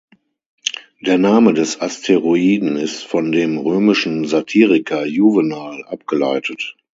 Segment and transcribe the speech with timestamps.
[1.01, 6.75] Der Name des Asteroiden ist von dem römischen Satiriker Juvenal abgeleitet.